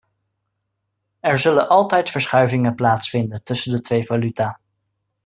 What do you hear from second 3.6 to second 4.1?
de twee